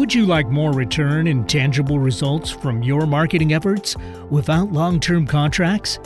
[0.00, 3.94] Would you like more return and tangible results from your marketing efforts
[4.30, 5.98] without long term contracts?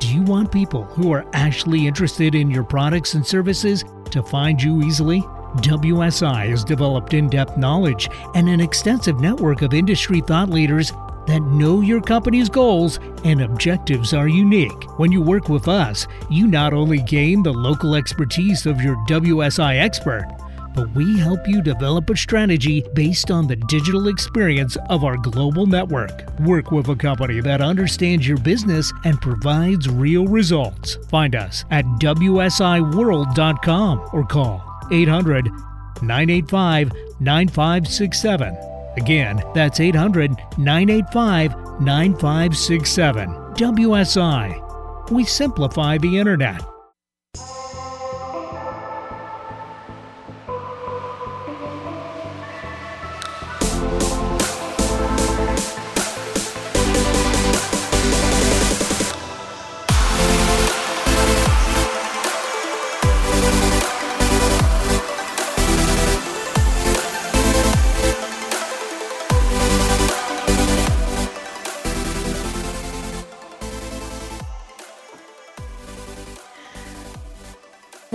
[0.00, 4.60] Do you want people who are actually interested in your products and services to find
[4.60, 5.20] you easily?
[5.58, 10.92] WSI has developed in depth knowledge and an extensive network of industry thought leaders
[11.28, 14.98] that know your company's goals and objectives are unique.
[14.98, 19.78] When you work with us, you not only gain the local expertise of your WSI
[19.78, 20.26] expert,
[20.76, 25.64] but we help you develop a strategy based on the digital experience of our global
[25.66, 26.28] network.
[26.40, 30.96] Work with a company that understands your business and provides real results.
[31.08, 34.62] Find us at WSIWorld.com or call
[34.92, 35.50] 800
[36.02, 38.56] 985 9567.
[38.96, 43.28] Again, that's 800 985 9567.
[43.28, 45.10] WSI.
[45.10, 46.62] We simplify the internet.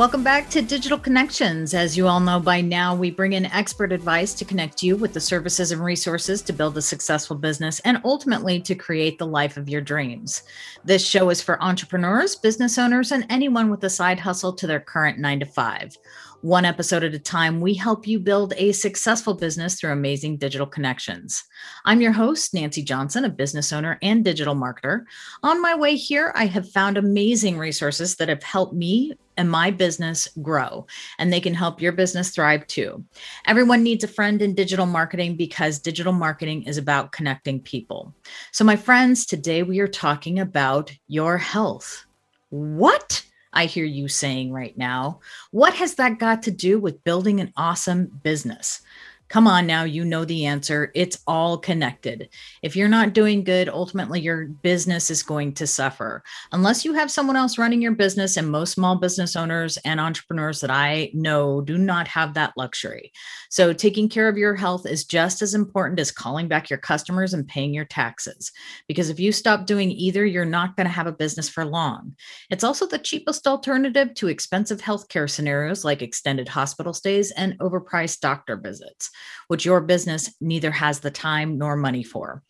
[0.02, 1.76] Welcome back to Digital Connections.
[1.76, 5.14] As you all know by now, we bring in expert advice to connect you with
[5.14, 9.58] the services and resources to build a successful business and ultimately to create the life
[9.58, 10.42] of your dreams.
[10.84, 14.80] This show is for entrepreneurs, business owners, and anyone with a side hustle to their
[14.80, 15.96] current nine to five.
[16.42, 20.66] One episode at a time, we help you build a successful business through amazing digital
[20.66, 21.44] connections.
[21.86, 25.04] I'm your host, Nancee Johnson, a business owner and digital marketer.
[25.44, 29.70] On my way here, I have found amazing resources that have helped me and my
[29.70, 30.88] business grow,
[31.20, 33.06] and they can help your business thrive too.
[33.46, 38.16] Everyone needs a friend in digital marketing because digital marketing is about connecting people.
[38.52, 42.04] So, my friends, today we are talking about your health.
[42.50, 43.24] What?
[43.54, 45.20] I hear you saying right now.
[45.52, 48.82] What has that got to do with building an awesome business?
[49.32, 50.92] Come on now, you know the answer.
[50.94, 52.28] It's all connected.
[52.64, 56.22] If you're not doing good, ultimately your business is going to suffer.
[56.52, 60.60] Unless you have someone else running your business, and most small business owners and entrepreneurs
[60.60, 63.14] that I know do not have that luxury.
[63.50, 67.34] So, taking care of your health is just as important as calling back your customers
[67.34, 68.52] and paying your taxes.
[68.86, 72.18] Because if you stop doing either, you're not going to have a business for long.
[72.50, 78.20] It's also the cheapest alternative to expensive healthcare scenarios like extended hospital stays and overpriced
[78.20, 79.10] doctor visits
[79.48, 82.44] which your business neither has the time nor money for.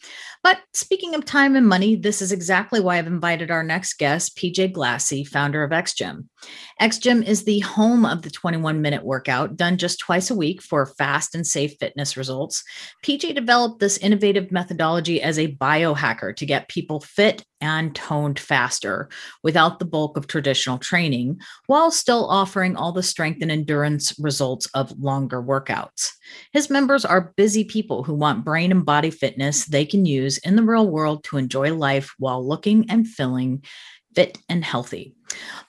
[0.43, 4.37] But speaking of time and money, this is exactly why I've invited our next guest,
[4.37, 6.25] PJ Glassey, founder of XGym.
[6.81, 10.85] XGym is the home of the 21 minute workout done just twice a week for
[10.85, 12.63] fast and safe fitness results.
[13.03, 19.09] PJ developed this innovative methodology as a biohacker to get people fit and toned faster
[19.44, 24.66] without the bulk of traditional training, while still offering all the strength and endurance results
[24.73, 26.11] of longer workouts.
[26.51, 30.55] His members are busy people who want brain and body fitness they can use in
[30.55, 33.63] the real world to enjoy life while looking and feeling
[34.16, 35.16] fit and healthy.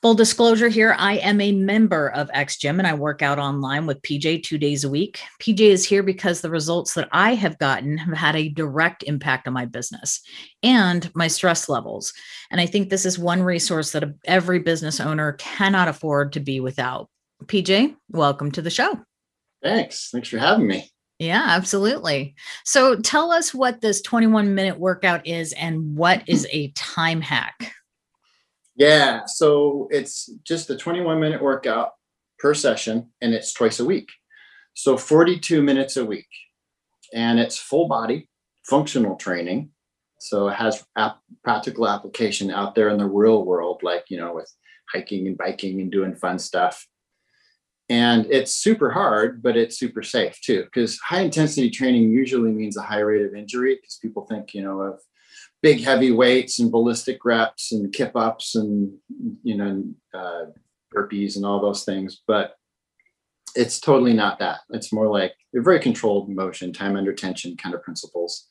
[0.00, 4.02] Full disclosure here, I am a member of XGym and I work out online with
[4.02, 5.20] PJ two days a week.
[5.40, 9.46] PJ is here because the results that I have gotten have had a direct impact
[9.46, 10.20] on my business
[10.62, 12.12] and my stress levels.
[12.50, 16.58] And I think this is one resource that every business owner cannot afford to be
[16.58, 17.08] without.
[17.44, 19.00] PJ, welcome to the show.
[19.62, 20.10] Thanks.
[20.10, 20.90] Thanks for having me.
[21.18, 22.34] Yeah, absolutely.
[22.64, 27.72] So tell us what this 21 minute workout is and what is a time hack.
[28.74, 31.92] Yeah, so it's just a 21 minute workout
[32.38, 34.10] per session and it's twice a week.
[34.74, 36.28] So 42 minutes a week.
[37.14, 38.28] And it's full body
[38.64, 39.70] functional training.
[40.18, 44.34] So it has ap- practical application out there in the real world, like, you know,
[44.34, 44.50] with
[44.92, 46.86] hiking and biking and doing fun stuff.
[47.88, 52.76] And it's super hard, but it's super safe too, because high intensity training usually means
[52.76, 55.00] a high rate of injury because people think, you know, of
[55.62, 58.92] big heavy weights and ballistic reps and kip ups and
[59.42, 60.44] you know uh,
[60.94, 62.56] burpees and all those things but
[63.54, 64.60] it's totally not that.
[64.70, 68.48] It's more like a very controlled motion time under tension kind of principles.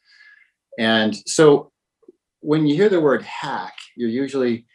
[0.77, 1.71] And so
[2.41, 4.65] when you hear the word hack you're usually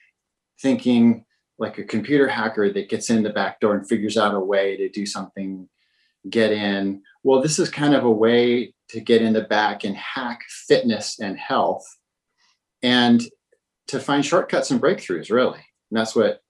[0.60, 1.24] thinking
[1.58, 4.76] like a computer hacker that gets in the back door and figures out a way
[4.76, 5.68] to do something
[6.28, 7.02] get in.
[7.22, 11.18] Well this is kind of a way to get in the back and hack fitness
[11.18, 11.84] and health
[12.82, 13.22] and
[13.88, 15.60] to find shortcuts and breakthroughs, really.
[15.90, 16.40] And that's what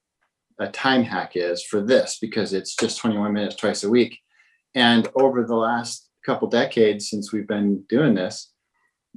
[0.59, 4.19] a time hack is for this because it's just 21 minutes twice a week.
[4.75, 8.53] And over the last couple decades since we've been doing this,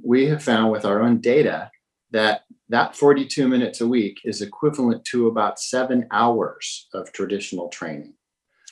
[0.02, 1.70] we have found with our own data
[2.12, 8.14] that that 42 minutes a week is equivalent to about seven hours of traditional training.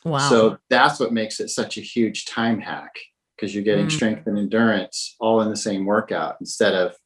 [0.05, 0.19] Wow.
[0.29, 2.95] So that's what makes it such a huge time hack
[3.37, 3.93] because you're getting Mm.
[3.93, 6.97] strength and endurance all in the same workout instead of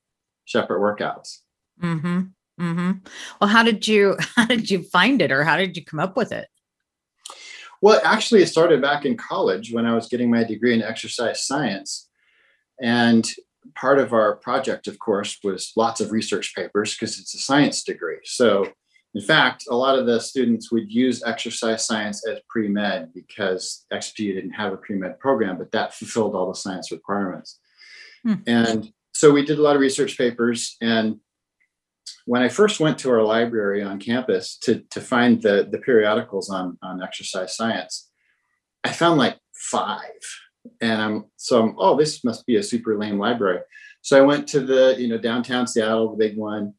[0.47, 1.39] separate workouts.
[1.83, 2.21] Mm-hmm.
[2.61, 2.93] Mm-hmm.
[3.41, 6.17] Well, how did you how did you find it or how did you come up
[6.17, 6.49] with it?
[7.81, 11.45] Well, actually, it started back in college when I was getting my degree in exercise
[11.45, 12.09] science.
[12.81, 13.29] And
[13.75, 17.83] part of our project, of course, was lots of research papers because it's a science
[17.83, 18.21] degree.
[18.23, 18.69] So,
[19.15, 23.85] in fact, a lot of the students would use exercise science as pre med because
[23.93, 27.59] XP didn't have a pre med program, but that fulfilled all the science requirements.
[28.23, 28.35] Hmm.
[28.47, 30.77] And so we did a lot of research papers.
[30.81, 31.17] And
[32.27, 36.51] when I first went to our library on campus to, to find the, the periodicals
[36.51, 38.11] on, on exercise science,
[38.85, 40.01] I found like five.
[40.81, 43.61] And I'm so I'm, oh, this must be a super lame library.
[44.03, 46.75] So I went to the, you know, downtown Seattle, the big one,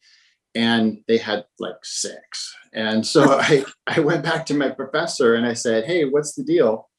[0.56, 2.56] and they had like six.
[2.74, 6.44] And so I, I went back to my professor and I said, Hey, what's the
[6.44, 6.89] deal?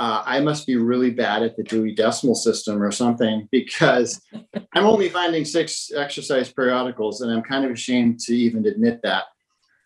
[0.00, 4.18] Uh, I must be really bad at the Dewey Decimal System or something because
[4.74, 9.24] I'm only finding six exercise periodicals, and I'm kind of ashamed to even admit that.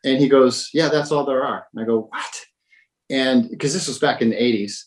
[0.05, 1.66] And he goes, Yeah, that's all there are.
[1.75, 2.40] And I go, What?
[3.11, 4.84] And because this was back in the 80s.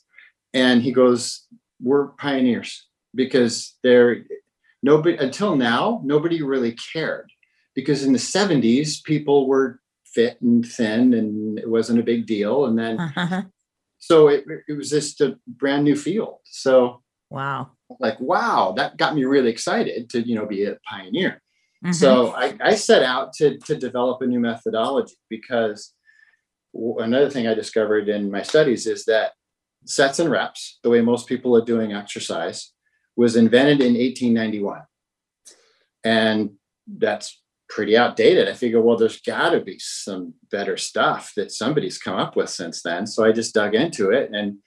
[0.54, 1.46] And he goes,
[1.82, 4.24] We're pioneers because they're
[4.82, 7.30] nobody until now, nobody really cared.
[7.76, 12.66] Because in the 70s, people were fit and thin and it wasn't a big deal.
[12.66, 13.42] And then Uh-huh.
[14.08, 16.38] So it, it was just a brand new field.
[16.46, 17.72] So Wow.
[18.00, 21.42] like, wow, that got me really excited to, you know, be a pioneer.
[21.86, 21.94] Mhm.
[21.94, 25.94] So I, I set out to, to develop a new methodology because
[26.74, 29.34] another thing I discovered in my studies is that
[29.86, 32.72] sets and reps, the way most people are doing exercise,
[33.18, 34.84] was invented in 1891.
[36.06, 36.52] And
[36.88, 38.48] that's pretty outdated.
[38.48, 42.50] I figure, well, there's got to be some better stuff that somebody's come up with
[42.50, 43.06] since then.
[43.08, 44.58] So I just dug into it and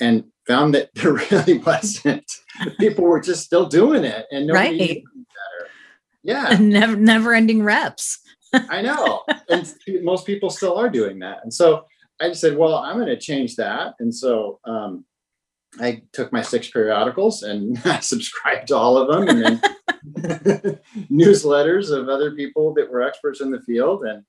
[0.00, 2.30] and found that there really wasn't.
[2.78, 5.02] People were just still doing it, and nobody Right.
[5.04, 5.70] better.
[6.22, 8.18] Yeah, never never ending reps.
[8.52, 9.22] I know.
[9.48, 9.72] And
[10.02, 11.38] most people still are doing that.
[11.42, 11.84] And so
[12.20, 13.94] I just said, well, I'm going to change that.
[14.00, 15.04] And so um,
[15.80, 19.60] I took my six periodicals and I subscribed to all of them and then
[21.10, 24.24] newsletters of other people that were experts in the field and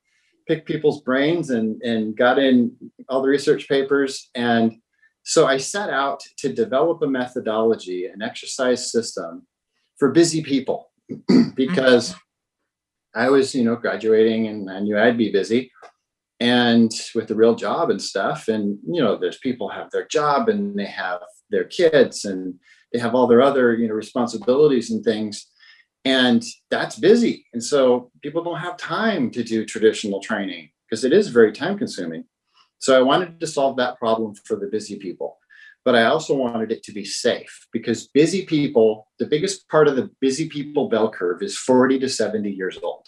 [0.48, 2.75] picked people's brains and, and got in
[3.10, 4.30] all the research papers.
[4.36, 4.78] And
[5.24, 9.45] so I set out to develop a methodology, an exercise system
[9.98, 10.92] for busy people
[11.56, 13.19] because mm-hmm.
[13.19, 15.72] I was, you know, graduating and I knew I'd be busy
[16.39, 18.48] and with the real job and stuff.
[18.48, 22.56] And, you know, there's people have their job and they have their kids and
[22.94, 25.48] they have all their other, you know, responsibilities and things.
[26.06, 27.45] And that's busy.
[27.54, 31.78] And so people don't have time to do traditional training because it is very time
[31.78, 32.24] consuming.
[32.80, 35.38] So I wanted to solve that problem for the busy people.
[35.84, 39.95] But I also wanted it to be safe because busy people, the biggest part of
[39.95, 43.07] the busy people bell curve is 40 to 70 years old.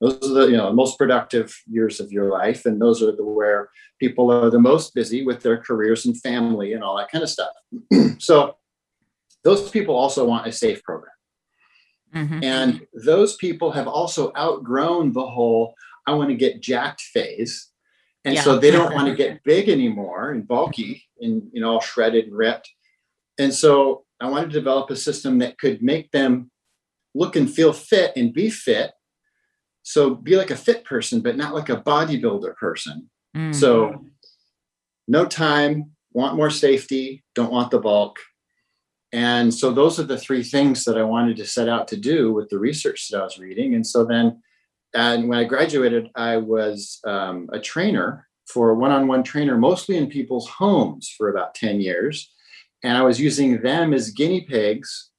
[0.00, 3.24] Those are the you know most productive years of your life, and those are the
[3.24, 3.68] where
[3.98, 7.30] people are the most busy with their careers and family and all that kind of
[7.30, 7.52] stuff.
[8.18, 8.56] so
[9.44, 11.12] those people also want a safe program.
[12.14, 12.42] Mhm.
[12.42, 15.74] And those people have also outgrown the whole
[16.06, 17.68] I want to get jacked phase.
[18.24, 21.80] And so they don't want to get big anymore and bulky and you know all
[21.80, 22.68] shredded and ripped.
[23.38, 26.50] And so I wanted to develop a system that could make them
[27.14, 28.92] look and feel fit and be fit.
[29.90, 33.10] So be like a fit person, but not like a bodybuilder person.
[33.36, 33.52] Mm.
[33.52, 34.06] So
[35.08, 38.20] no time, want more safety, don't want the bulk.
[39.12, 42.32] And so those are the three things that I wanted to set out to do
[42.32, 43.74] with the research that I was reading.
[43.74, 44.40] And so then,
[44.94, 50.06] and when I graduated, I was um, a trainer for a one-on-one trainer, mostly in
[50.06, 52.32] people's homes for about 10 years.
[52.84, 55.09] And I was using them as guinea pigs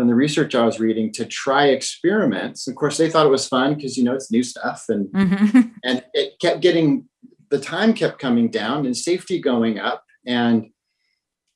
[0.00, 2.66] from the research I was reading to try experiments.
[2.66, 4.86] Of course, they thought it was fun because, you know, it's new stuff.
[4.88, 5.72] And Mhm.
[5.84, 7.06] and it kept getting
[7.50, 10.70] the time kept coming down and safety going up and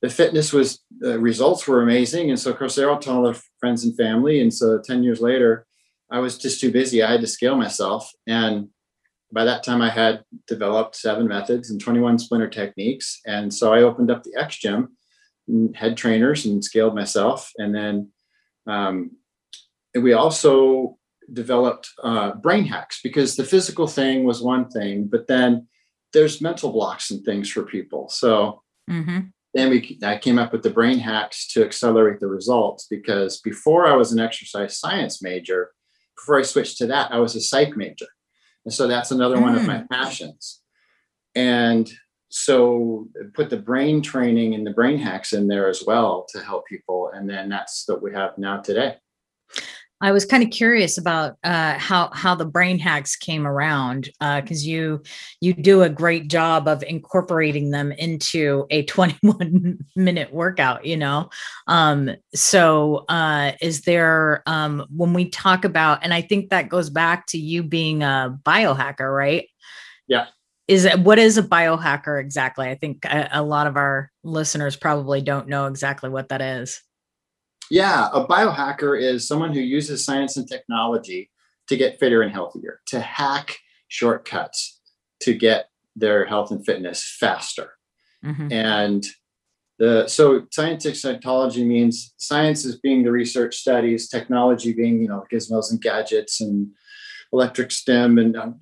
[0.02, 3.40] the fitness was the results were amazing and so of course they're all telling their
[3.60, 5.64] friends and family and so 10 years later
[6.10, 8.68] i was just too busy i had to scale myself and
[9.32, 13.82] by that time i had developed seven methods and 21 splinter techniques and so i
[13.82, 14.88] opened up the XGym
[15.46, 18.10] and had trainers and scaled myself and then
[18.66, 19.12] um,
[19.94, 20.98] and we also
[21.32, 25.66] developed uh, brain hacks because the physical thing was one thing, but then
[26.12, 28.08] there's mental blocks and things for people.
[28.08, 29.20] So mm-hmm.
[29.54, 33.86] then we I came up with the brain hacks to accelerate the results because before
[33.86, 35.72] I was an exercise science major,
[36.16, 38.06] before I switched to that, I was a psych major.
[38.64, 39.42] And so that's another mm.
[39.42, 39.88] one of my mm.
[39.90, 40.60] passions.
[41.34, 41.90] And
[42.36, 46.66] so put the brain training and the brain hacks in there as well to help
[46.66, 47.12] people.
[47.14, 48.96] And then that's what we have now today.
[50.00, 54.64] I was kind of curious about uh, how how the brain hacks came around because
[54.64, 55.02] uh, you
[55.40, 60.84] you do a great job of incorporating them into a 21 minute workout.
[60.84, 61.30] You know,
[61.68, 66.90] um, so uh, is there um, when we talk about, and I think that goes
[66.90, 69.48] back to you being a biohacker, right?
[70.08, 70.26] Yeah.
[70.66, 72.68] Is it what is a biohacker exactly?
[72.68, 76.80] I think a, a lot of our listeners probably don't know exactly what that is.
[77.70, 81.30] Yeah, a biohacker is someone who uses science and technology
[81.68, 83.56] to get fitter and healthier, to hack
[83.88, 84.80] shortcuts
[85.20, 87.72] to get their health and fitness faster.
[88.24, 88.52] Mm-hmm.
[88.52, 89.06] And
[89.78, 95.24] the so scientific technology means science is being the research studies, technology being you know
[95.32, 96.68] gizmos and gadgets and
[97.32, 98.54] electric stem and um,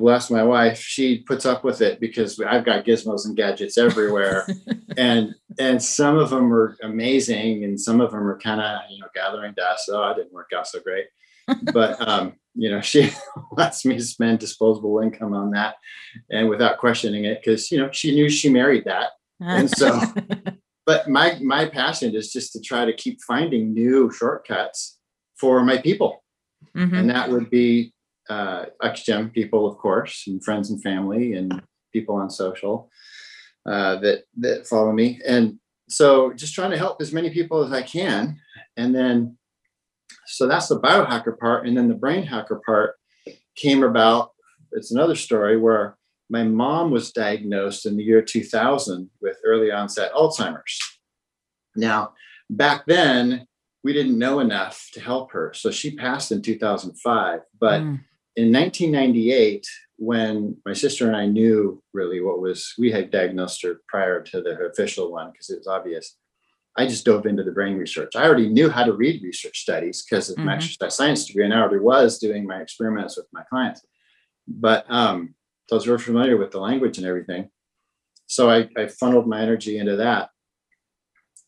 [0.00, 4.46] bless my wife, she puts up with it because I've got gizmos and gadgets everywhere.
[4.96, 8.98] and and some of them are amazing and some of them are kind of, you
[9.00, 9.88] know, gathering dust.
[9.92, 11.06] Oh, I didn't work out so great.
[11.72, 13.10] but um, you know, she
[13.52, 15.76] lets me spend disposable income on that
[16.30, 19.10] and without questioning it, because you know, she knew she married that.
[19.42, 19.98] And so
[20.90, 24.98] but my my passion is just to try to keep finding new shortcuts
[25.38, 26.24] for my people.
[26.76, 26.94] Mm-hmm.
[26.96, 27.92] And that would be
[28.30, 31.60] uh, XGym people, of course, and friends and family and
[31.92, 32.88] people on social
[33.66, 35.20] uh, that that follow me.
[35.26, 35.58] And
[35.88, 38.38] so just trying to help as many people as I can.
[38.76, 39.36] And then
[40.26, 41.66] so that's the biohacker part.
[41.66, 42.94] And then the brain hacker part
[43.56, 44.30] came about.
[44.72, 45.96] It's another story where
[46.28, 50.78] my mom was diagnosed in the year 2000 with early onset Alzheimer's.
[51.74, 52.12] Now,
[52.48, 53.48] back then,
[53.82, 55.52] we didn't know enough to help her.
[55.54, 57.40] So she passed in 2005.
[57.58, 57.98] But mm
[58.36, 63.80] in 1998, when my sister and I knew really what was, we had diagnosed her
[63.88, 66.16] prior to the official one because it was obvious.
[66.76, 68.16] I just dove into the brain research.
[68.16, 70.46] I already knew how to read research studies because of mm-hmm.
[70.46, 73.84] my exercise science degree, and I already was doing my experiments with my clients.
[74.46, 75.34] But um,
[75.68, 77.50] so I was very familiar with the language and everything.
[78.26, 80.30] So I, I funneled my energy into that.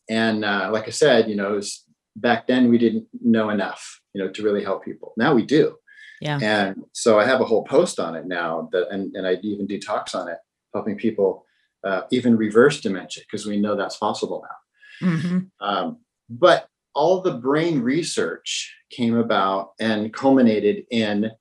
[0.09, 1.85] And uh, like I said, you know, was,
[2.15, 5.13] back then we didn't know enough, you know, to really help people.
[5.17, 5.77] Now we do.
[6.21, 6.39] Yeah.
[6.41, 9.67] And so I have a whole post on it now that, and, and I even
[9.67, 10.37] do talks on it,
[10.73, 11.45] helping people
[11.83, 15.07] uh, even reverse dementia because we know that's possible now.
[15.07, 15.39] Mm-hmm.
[15.59, 15.97] Um,
[16.29, 21.31] but all the brain research came about and culminated in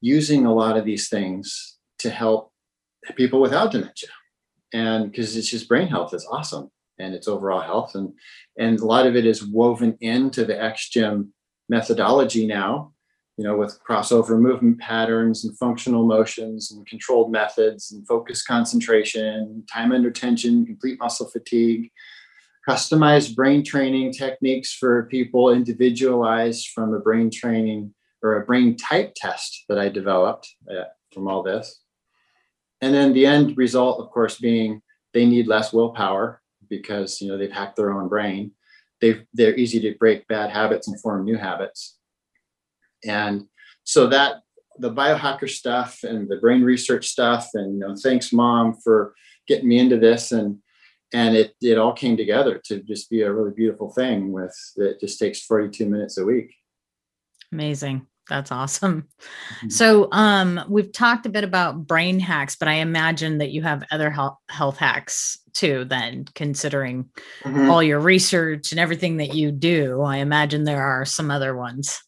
[0.00, 2.52] using a lot of these things to help
[3.16, 4.08] people without dementia.
[4.72, 7.94] And because it's just brain health is awesome and it's overall health.
[7.94, 8.12] And,
[8.58, 11.28] and a lot of it is woven into the XGym
[11.68, 12.92] methodology now
[13.40, 19.64] you know, with crossover movement patterns and functional motions and controlled methods and focus concentration,
[19.72, 21.90] time under tension, complete muscle fatigue,
[22.68, 29.14] customized brain training techniques for people individualized from a brain training or a brain type
[29.16, 31.80] test that I developed uh, from all this.
[32.82, 34.82] And then the end result, of course, being
[35.14, 38.50] they need less willpower because you know they've hacked their own brain.
[39.00, 41.96] They they're easy to break bad habits and form new habits
[43.04, 43.46] and
[43.84, 44.42] so that
[44.78, 49.14] the biohacker stuff and the brain research stuff, and you know, thanks mom for
[49.46, 50.32] getting me into this.
[50.32, 50.58] And
[51.12, 55.00] and it it all came together to just be a really beautiful thing with it
[55.00, 56.54] just takes 42 minutes a week.
[57.52, 58.06] Amazing.
[58.28, 59.08] That's awesome.
[59.58, 59.68] Mm-hmm.
[59.70, 63.82] So, um, we've talked a bit about brain hacks, but I imagine that you have
[63.90, 67.10] other health, health hacks too, then, considering
[67.42, 67.68] mm-hmm.
[67.68, 70.02] all your research and everything that you do.
[70.02, 72.00] I imagine there are some other ones.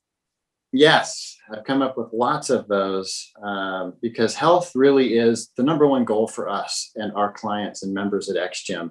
[0.72, 5.86] Yes, I've come up with lots of those um, because health really is the number
[5.86, 8.90] one goal for us and our clients and members at XGym.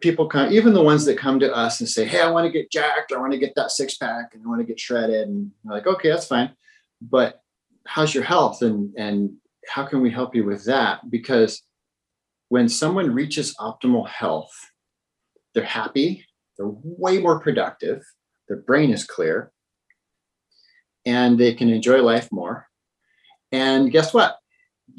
[0.00, 2.50] People come, even the ones that come to us and say, "Hey, I want to
[2.50, 3.12] get jacked.
[3.12, 5.70] I want to get that six pack, and I want to get shredded." And I'm
[5.70, 6.50] like, "Okay, that's fine,
[7.00, 7.40] but
[7.86, 9.36] how's your health and and
[9.68, 11.62] how can we help you with that?" Because
[12.48, 14.50] when someone reaches optimal health,
[15.54, 16.26] they're happy,
[16.58, 18.02] they're way more productive,
[18.48, 19.52] their brain is clear,
[21.06, 22.66] and they can enjoy life more.
[23.52, 24.38] And guess what?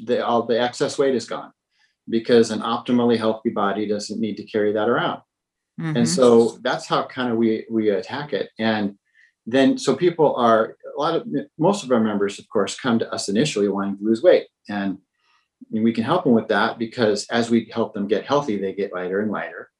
[0.04, 1.52] The, all the excess weight is gone
[2.08, 5.20] because an optimally healthy body doesn't need to carry that around.
[5.80, 5.98] Mm-hmm.
[5.98, 8.50] And so that's how kind of we we attack it.
[8.58, 8.98] And
[9.46, 11.26] then so people are a lot of
[11.58, 14.48] most of our members, of course, come to us initially wanting to lose weight.
[14.68, 14.98] And
[15.72, 18.74] and we can help them with that because as we help them get healthy, they
[18.74, 19.70] get lighter and lighter.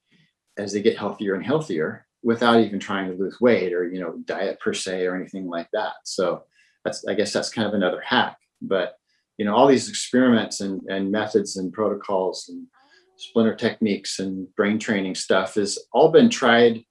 [0.56, 4.18] As they get healthier and healthier, without even trying to lose weight or you know
[4.24, 5.94] diet per se or anything like that.
[6.04, 6.44] So
[6.84, 8.36] that's I guess that's kind of another hack.
[8.60, 8.94] But
[9.38, 12.66] you know all these experiments and, and methods and protocols and
[13.16, 16.82] splinter techniques and brain training stuff has all been tried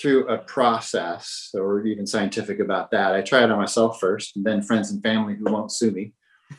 [0.00, 3.14] through a process or even scientific about that.
[3.14, 6.14] I try it on myself first and then friends and family who won't sue me.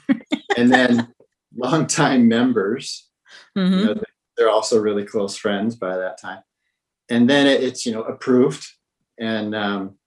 [0.57, 1.13] and then
[1.55, 3.09] longtime members.
[3.57, 3.79] Mm-hmm.
[3.79, 4.01] You know,
[4.37, 6.41] they're also really close friends by that time.
[7.13, 8.65] And then it's, you know, approved.
[9.19, 9.97] And um,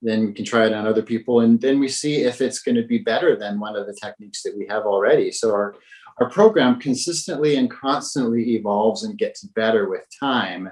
[0.00, 1.40] then we can try it on other people.
[1.40, 4.42] And then we see if it's going to be better than one of the techniques
[4.42, 5.30] that we have already.
[5.30, 5.74] So our,
[6.20, 10.70] our program consistently and constantly evolves and gets better with time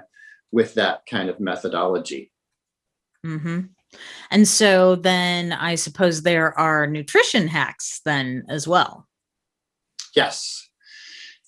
[0.51, 2.31] with that kind of methodology.
[3.23, 3.59] Mm-hmm.
[4.31, 9.07] And so then I suppose there are nutrition hacks then as well.
[10.15, 10.69] Yes,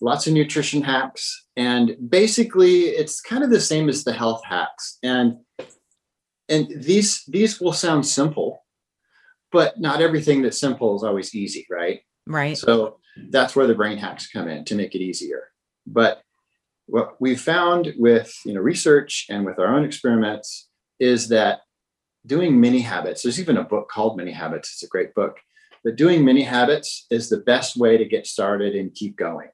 [0.02, 1.48] lots of nutrition hacks.
[1.56, 4.98] And basically, it's kind of the same as the health hacks.
[5.04, 5.38] And
[6.48, 8.64] and these these will sound simple,
[9.52, 12.02] but not everything that's simple is always easy, right?
[12.28, 12.58] Right.
[12.58, 13.00] So
[13.30, 15.50] that's where the brain hacks come in to make it easier.
[15.88, 16.22] But
[16.88, 21.62] what we've found with you know research and with our own experiments is that
[22.25, 25.38] doing mini habits there's even a book called mini habits it's a great book
[25.84, 29.50] but doing mini habits is the best way to get started and keep going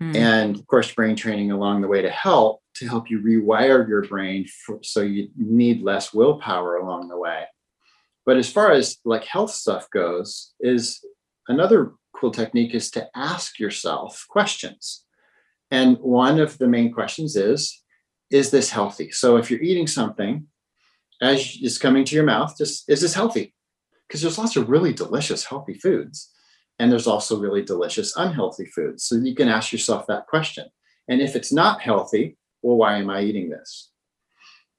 [0.00, 0.14] mm.
[0.16, 4.02] and of course brain training along the way to help to help you rewire your
[4.02, 7.44] brain for, so you need less willpower along the way
[8.26, 11.04] but as far as like health stuff goes is
[11.48, 15.04] another cool technique is to ask yourself questions
[15.70, 17.82] and one of the main questions is
[18.30, 19.10] Is this healthy?
[19.10, 20.46] So if you're eating something
[21.22, 23.54] as it's coming to your mouth, just is this healthy?
[24.08, 26.30] Because there's lots of really delicious, healthy foods.
[26.80, 29.04] And there's also really delicious, unhealthy foods.
[29.04, 30.66] So you can ask yourself that question.
[31.08, 33.90] And if it's not healthy, well, why am I eating this?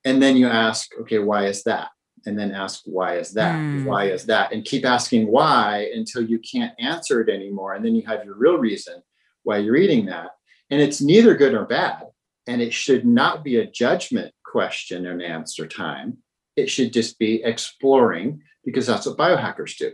[0.04, 1.90] And then you ask, okay, why is that?
[2.26, 3.54] And then ask, why is that?
[3.54, 3.86] Mm.
[3.86, 4.52] Why is that?
[4.52, 7.76] And keep asking why until you can't answer it anymore.
[7.76, 9.04] And then you have your real reason
[9.44, 10.32] why you're eating that.
[10.72, 12.08] And it's neither good nor bad.
[12.48, 16.18] And it should not be a judgment question and answer time.
[16.56, 19.92] It should just be exploring because that's what biohackers do.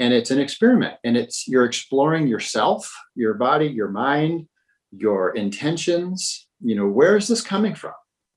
[0.00, 4.48] And it's an experiment and it's you're exploring yourself, your body, your mind,
[4.90, 6.48] your intentions.
[6.62, 7.92] You know, where is this coming from?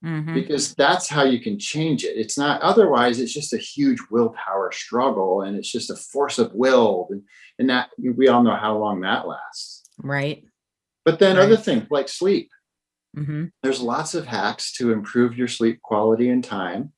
[0.05, 0.33] Mm-hmm.
[0.33, 2.17] Because that's how you can change it.
[2.17, 6.53] It's not otherwise, it's just a huge willpower struggle and it's just a force of
[6.53, 7.07] will.
[7.09, 7.23] And,
[7.57, 9.89] and that we all know how long that lasts.
[9.97, 10.43] Right.
[11.05, 11.43] But then right.
[11.43, 12.49] other things like sleep.
[13.17, 13.45] Mm-hmm.
[13.61, 16.91] There's lots of hacks to improve your sleep quality and time,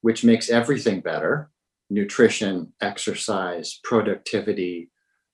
[0.00, 1.49] which makes everything better
[1.90, 4.90] nutrition, exercise, productivity,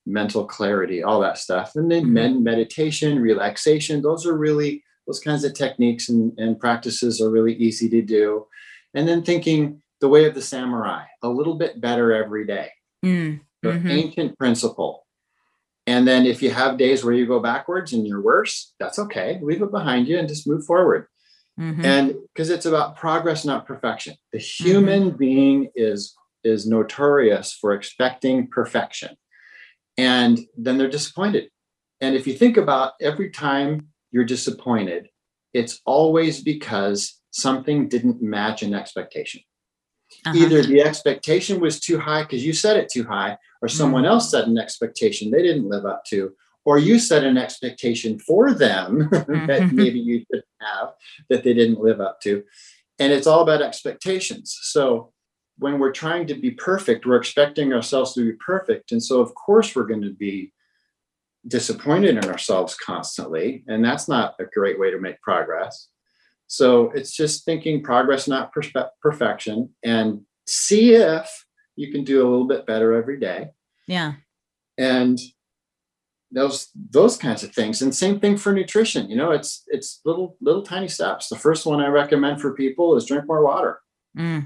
[0.06, 1.72] mental clarity, all that stuff.
[1.74, 2.42] And then mm-hmm.
[2.42, 7.88] meditation, relaxation, those are really, those kinds of techniques and, and practices are really easy
[7.90, 8.46] to do.
[8.94, 12.70] And then thinking the way of the samurai, a little bit better every day.
[13.04, 13.42] Mm-hmm.
[13.62, 15.06] The ancient principle
[15.86, 19.38] and then if you have days where you go backwards and you're worse, that's okay.
[19.42, 21.06] Leave it behind you and just move forward.
[21.58, 21.84] Mm-hmm.
[21.84, 24.16] And because it's about progress, not perfection.
[24.32, 25.16] The human mm-hmm.
[25.16, 26.14] being is
[26.46, 29.16] is notorious for expecting perfection.
[29.98, 31.48] And then they're disappointed.
[32.00, 35.08] And if you think about every time you're disappointed,
[35.54, 39.40] it's always because something didn't match an expectation.
[40.24, 40.36] Uh-huh.
[40.36, 44.12] Either the expectation was too high because you set it too high, or someone mm-hmm.
[44.12, 46.32] else set an expectation they didn't live up to,
[46.64, 49.46] or you set an expectation for them mm-hmm.
[49.46, 50.90] that maybe you didn't have
[51.30, 52.42] that they didn't live up to.
[52.98, 54.56] And it's all about expectations.
[54.62, 55.12] So
[55.58, 58.92] when we're trying to be perfect, we're expecting ourselves to be perfect.
[58.92, 60.52] And so, of course, we're going to be
[61.46, 63.64] disappointed in ourselves constantly.
[63.66, 65.88] And that's not a great way to make progress.
[66.48, 71.28] So it's just thinking progress, not perspe- perfection, and see if
[71.74, 73.50] you can do a little bit better every day.
[73.86, 74.14] Yeah.
[74.78, 75.18] And
[76.32, 80.36] those those kinds of things and same thing for nutrition you know it's it's little
[80.40, 83.80] little tiny steps the first one i recommend for people is drink more water
[84.18, 84.44] mm.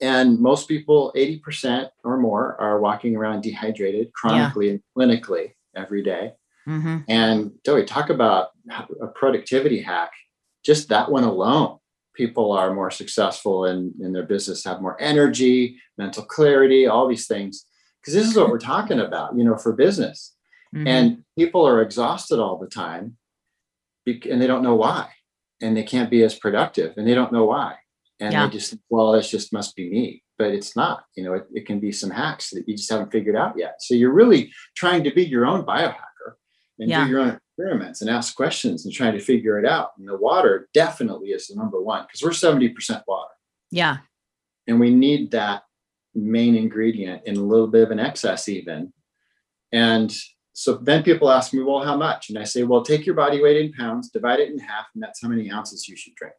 [0.00, 4.72] And most people 80% or more are walking around dehydrated chronically yeah.
[4.72, 6.32] and clinically every day.
[6.68, 6.98] Mm-hmm.
[7.08, 8.50] and Joey, talk about
[9.00, 10.12] a productivity hack
[10.64, 11.78] just that one alone
[12.14, 17.26] people are more successful in, in their business have more energy mental clarity all these
[17.26, 17.64] things
[18.00, 20.34] because this is what we're talking about you know for business
[20.74, 20.86] mm-hmm.
[20.86, 23.16] and people are exhausted all the time
[24.06, 25.08] and they don't know why
[25.60, 27.76] and they can't be as productive and they don't know why
[28.20, 28.46] and yeah.
[28.46, 31.04] they just well this just must be me but it's not.
[31.16, 33.82] You know, it, it can be some hacks that you just haven't figured out yet.
[33.82, 36.34] So you're really trying to be your own biohacker
[36.78, 37.04] and Yeah.
[37.04, 39.90] do your own experiments and ask questions and trying to figure it out.
[39.98, 43.32] And the water definitely is the number one because we're 70% water
[43.70, 43.98] Yeah.
[44.66, 45.64] and we need that
[46.14, 48.92] main ingredient in a little bit of an excess even
[49.70, 50.12] and
[50.52, 53.40] so then people ask me well how much and i say well take your body
[53.40, 56.34] weight in pounds divide it in half and that's how many ounces you should drink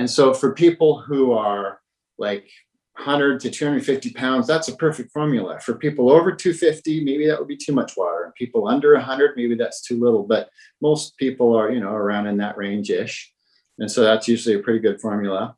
[0.00, 1.78] and so for people who are
[2.16, 2.48] like
[2.96, 5.60] 100 to 250 pounds that's a perfect formula.
[5.60, 8.24] For people over 250 maybe that would be too much water.
[8.24, 10.22] And people under 100 maybe that's too little.
[10.22, 10.48] But
[10.80, 13.30] most people are you know around in that range ish
[13.78, 15.54] and so that's usually a pretty good formula.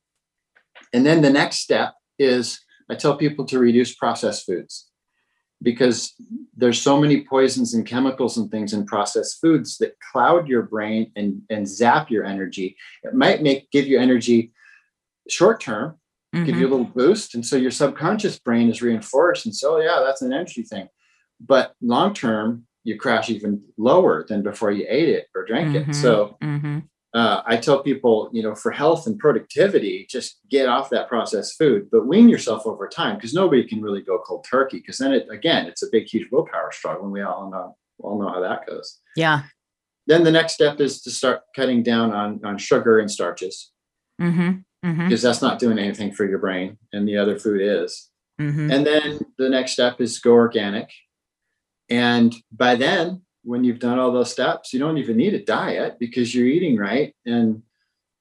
[0.93, 2.59] And then the next step is
[2.91, 4.91] I tell people to reduce processed foods
[5.63, 6.15] because
[6.57, 11.11] there's so many poisons and chemicals and things in processed foods that cloud your brain
[11.17, 12.77] and, and zap your energy.
[13.03, 14.53] It might make give you energy
[15.29, 15.97] short term,
[16.33, 16.71] give you a Mhm.
[16.71, 17.35] little boost.
[17.35, 19.47] And so your subconscious brain is reinforced.
[19.47, 20.89] And so, yeah, that's an energy thing.
[21.41, 25.89] But long term, you crash even lower than before you ate it or drank Mhm.
[25.89, 25.95] it.
[25.95, 26.89] So Mhm.
[27.15, 31.59] Uh, I tell people, you know, for health and productivity, just get off that processed
[31.59, 34.79] food, but wean yourself over time because nobody can really go cold turkey.
[34.79, 38.21] Because then, it again, it's a big, huge willpower struggle, and we all know all
[38.21, 38.99] know how that goes.
[39.17, 39.43] Yeah.
[40.07, 43.71] Then the next step is to start cutting down on on sugar and starches
[44.21, 44.65] Mhm.
[44.85, 45.05] Mhm.
[45.09, 48.11] because that's not doing anything for your brain, and the other food is.
[48.41, 48.73] Mhm.
[48.73, 50.91] And then the next step is go organic.
[51.91, 55.97] And by then, when you've done all those steps, you don't even need a diet
[55.99, 57.15] because you're eating right.
[57.27, 57.63] And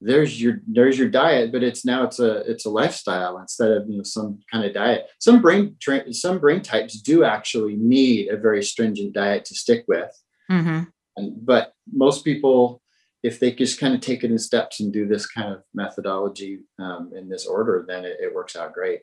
[0.01, 3.87] there's your there's your diet, but it's now it's a it's a lifestyle instead of
[3.87, 5.07] you know some kind of diet.
[5.19, 9.85] Some brain tra- some brain types do actually need a very stringent diet to stick
[9.87, 10.11] with.
[10.49, 10.87] Mhm.
[11.17, 12.81] And but most people,
[13.21, 16.61] if they just kind of take it in steps and do this kind of methodology
[16.79, 19.01] um, in this order, then it, it works out great.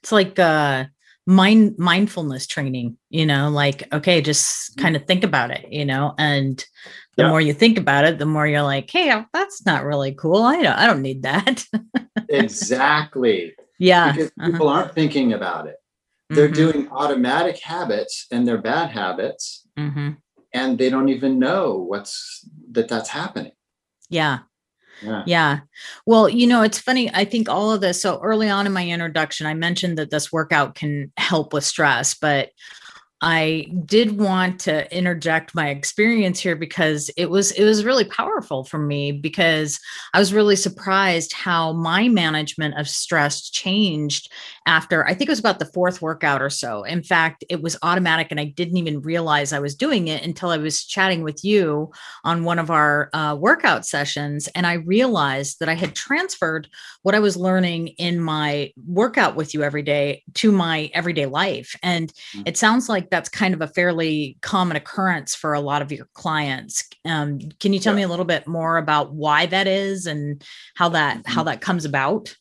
[0.00, 0.84] It's like uh
[1.30, 6.14] mind mindfulness training, you know, like okay, just kind of think about it, you know,
[6.18, 6.58] and
[7.16, 7.28] the Yeah.
[7.28, 10.42] more you think about it, the more you're like, hey, uh, that's not really cool.
[10.42, 11.64] I don't I don't need that.
[12.28, 13.54] exactly.
[13.78, 14.12] yeah.
[14.12, 14.50] because uh-huh.
[14.50, 15.76] people aren't thinking about it.
[16.30, 16.54] They're Mhm.
[16.54, 20.16] doing automatic habits and they're bad habits, Mhm.
[20.52, 23.52] and they don't even know what's that that's happening.
[24.08, 24.40] Yeah.
[25.26, 25.60] Yeah.
[26.06, 27.10] Well, you know, it's funny.
[27.12, 28.00] I think all of this.
[28.00, 32.14] So early on in my introduction, I mentioned that this workout can help with stress,
[32.14, 32.50] but
[33.22, 38.64] I did want to interject my experience here because it was it was really powerful
[38.64, 39.78] for me because
[40.14, 44.32] I was really surprised how my management of stress changed
[44.70, 46.84] after I think it was about the fourth workout or so.
[46.84, 50.50] In fact, it was automatic and I didn't even realize I was doing it until
[50.50, 51.90] I was chatting with you
[52.22, 56.68] on one of our uh, workout sessions and I realized that I had transferred
[57.02, 61.74] what I was learning in my workout with you every day to my everyday life.
[61.82, 62.46] And Mm.
[62.46, 66.06] it sounds like that's kind of a fairly common occurrence for a lot of your
[66.14, 66.84] clients.
[67.04, 67.96] Um, can you tell Yeah.
[67.98, 70.40] me a little bit more about why that is and
[70.76, 72.36] how that how that comes about?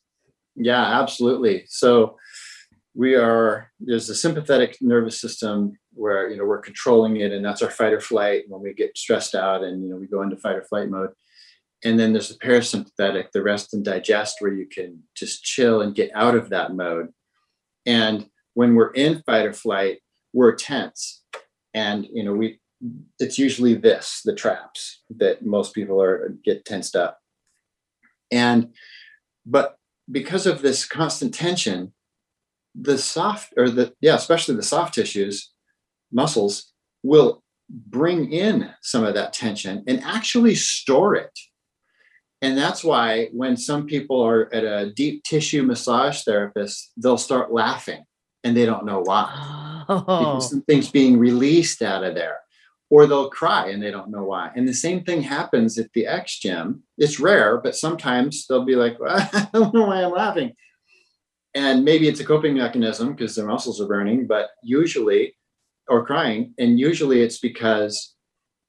[0.60, 1.66] Yeah, absolutely.
[1.68, 2.18] So
[2.94, 7.62] we are there's a sympathetic nervous system where you know we're controlling it, and that's
[7.62, 10.36] our fight or flight when we get stressed out, and you know we go into
[10.36, 11.12] fight or flight mode.
[11.86, 15.96] And then there's the parasympathetic, the rest and digest, where you can just chill and
[15.96, 17.08] get out of that mode.
[17.86, 20.00] And when we're in fight or flight,
[20.34, 21.24] we're tense,
[21.74, 22.60] and you know we
[23.20, 27.20] it's usually this the traps that most people are get tensed up.
[28.32, 28.74] And
[29.46, 29.79] but
[30.12, 31.94] because of this constant tension,
[32.76, 35.52] the soft or the yeah, especially the soft tissues,
[36.12, 36.72] muscles
[37.04, 41.38] will bring in some of that tension and actually store it.
[42.42, 47.52] And that's why when some people are at a deep tissue massage therapist, they'll start
[47.52, 48.04] laughing
[48.44, 52.38] and they don't know why Oh, because something's being released out of there.
[52.92, 54.52] Or they'll cry and they don't know why.
[54.56, 56.80] And the same thing happens at the XGym.
[56.98, 60.54] It's rare, but sometimes they'll be like, well, I don't know why I'm laughing.
[61.54, 65.36] And maybe it's a coping mechanism because their muscles are burning, but usually,
[65.88, 68.16] or crying, and usually it's because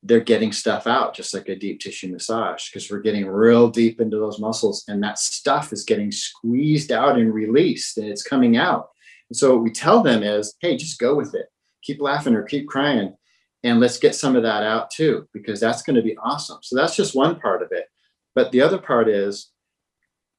[0.03, 4.01] they're getting stuff out, just like a deep tissue massage, because we're getting real deep
[4.01, 8.57] into those muscles and that stuff is getting squeezed out and released and it's coming
[8.57, 8.89] out.
[9.29, 11.47] And so what we tell them is, hey, just go with it.
[11.83, 13.15] Keep laughing or keep crying.
[13.63, 16.59] And let's get some of that out too, because that's going to be awesome.
[16.63, 17.87] So that's just one part of it.
[18.35, 19.51] But the other part is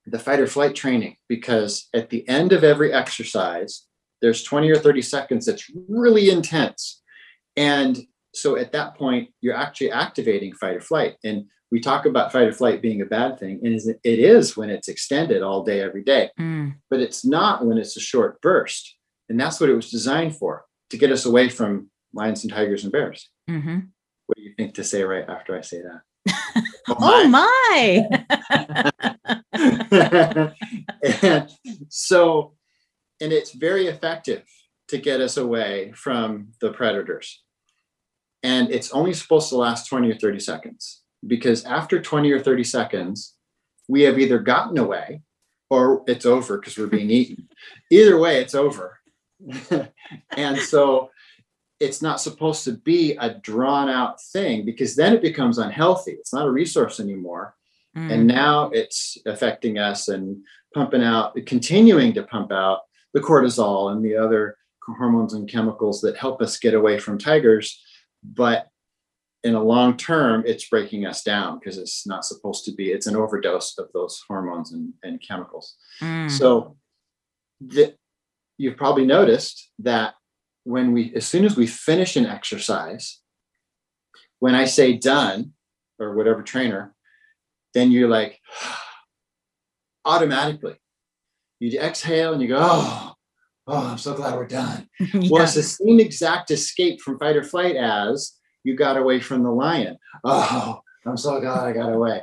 [0.05, 3.85] the fight or flight training, because at the end of every exercise,
[4.21, 7.01] there's 20 or 30 seconds that's really intense.
[7.55, 7.99] And
[8.33, 11.17] so at that point, you're actually activating fight or flight.
[11.23, 14.69] And we talk about fight or flight being a bad thing, and it is when
[14.69, 16.29] it's extended all day, every day.
[16.39, 16.75] Mm.
[16.89, 18.97] But it's not when it's a short burst.
[19.29, 22.83] And that's what it was designed for to get us away from lions and tigers
[22.83, 23.29] and bears.
[23.49, 23.79] Mm-hmm.
[24.27, 26.01] What do you think to say right after I say that?
[26.87, 28.07] oh my.
[28.73, 29.11] oh
[29.53, 30.53] my.
[31.03, 31.49] and
[31.89, 32.53] so,
[33.19, 34.43] and it's very effective
[34.89, 37.43] to get us away from the predators.
[38.43, 42.63] And it's only supposed to last 20 or 30 seconds because after 20 or 30
[42.63, 43.35] seconds,
[43.87, 45.21] we have either gotten away
[45.69, 47.47] or it's over because we're being eaten.
[47.91, 48.99] Either way, it's over.
[50.35, 51.09] and so
[51.81, 56.11] it's not supposed to be a drawn out thing because then it becomes unhealthy.
[56.11, 57.55] It's not a resource anymore.
[57.97, 58.11] Mm.
[58.11, 62.81] And now it's affecting us and pumping out, continuing to pump out
[63.15, 64.57] the cortisol and the other
[64.97, 67.81] hormones and chemicals that help us get away from tigers.
[68.23, 68.67] But
[69.43, 72.91] in a long term, it's breaking us down because it's not supposed to be.
[72.91, 75.77] It's an overdose of those hormones and, and chemicals.
[75.99, 76.29] Mm.
[76.29, 76.77] So
[77.59, 77.95] the,
[78.59, 80.13] you've probably noticed that
[80.63, 83.19] when we, as soon as we finish an exercise,
[84.39, 85.53] when I say done
[85.99, 86.93] or whatever trainer,
[87.73, 88.39] then you're like,
[90.05, 90.75] automatically,
[91.59, 93.13] you exhale and you go, oh,
[93.67, 94.87] oh, I'm so glad we're done.
[94.99, 95.29] yeah.
[95.29, 99.43] Well, it's the same exact escape from fight or flight as you got away from
[99.43, 99.97] the lion.
[100.23, 102.21] Oh, I'm so glad I got away.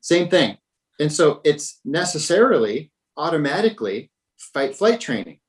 [0.00, 0.56] Same thing.
[0.98, 5.40] And so it's necessarily automatically fight flight training.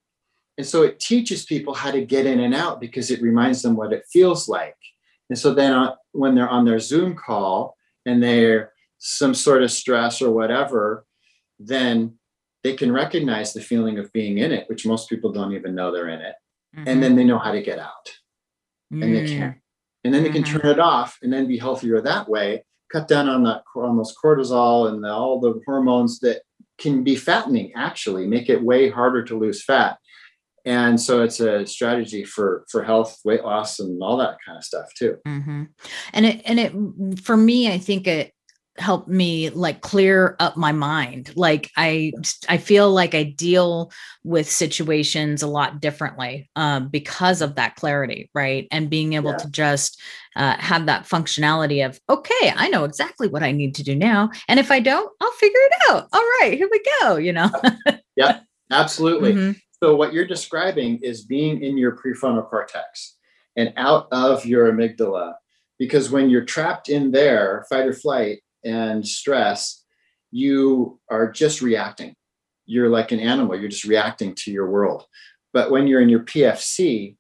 [0.58, 3.76] And so it teaches people how to get in and out because it reminds them
[3.76, 4.76] what it feels like.
[5.30, 9.72] And so then uh, when they're on their Zoom call and they're some sort of
[9.72, 11.06] stress or whatever,
[11.60, 12.18] then
[12.64, 15.92] they can recognize the feeling of being in it, which most people don't even know
[15.92, 16.36] they're in it.
[16.76, 16.88] Mm-hmm.
[16.88, 18.08] And then they know how to get out.
[18.92, 19.04] Mm-hmm.
[19.04, 19.62] And they can.
[20.04, 20.58] And then they can mm-hmm.
[20.58, 24.16] turn it off and then be healthier that way, cut down on that on those
[24.24, 26.42] cortisol and the, all the hormones that
[26.78, 29.98] can be fattening actually, make it way harder to lose fat
[30.68, 34.64] and so it's a strategy for for health weight loss and all that kind of
[34.64, 35.18] stuff too.
[35.26, 35.64] Mm-hmm.
[36.14, 38.34] and it and it for me i think it
[38.78, 41.34] helped me like clear up my mind.
[41.36, 42.12] Like i
[42.48, 43.92] i feel like i deal
[44.24, 48.68] with situations a lot differently um, because of that clarity right?
[48.70, 49.38] And being able yeah.
[49.38, 50.00] to just
[50.36, 54.30] uh, have that functionality of okay i know exactly what i need to do now.
[54.48, 56.08] And if i don't i'll figure it out.
[56.14, 57.50] All right here we go you know?
[58.16, 59.34] Yeah absolutely.
[59.34, 59.52] Mm-hmm.
[59.84, 63.16] So what you're describing is being in your prefrontal cortex
[63.56, 65.34] and out of your amygdala.
[65.78, 69.84] Because when you're trapped in there, fight or flight and stress,
[70.32, 72.16] you are just reacting.
[72.66, 75.06] You're like an animal, you're just reacting to your world.
[75.54, 77.16] But when you're in your PFC,